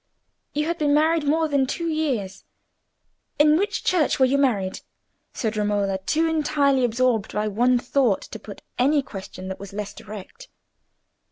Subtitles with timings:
[0.53, 2.43] "You had been married more than two years.
[3.37, 4.81] In which church were you married?"
[5.35, 9.93] said Romola, too entirely absorbed by one thought to put any question that was less
[9.93, 10.49] direct.